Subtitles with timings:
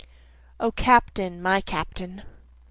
[0.59, 1.39] O Captain!
[1.39, 2.23] My Captain!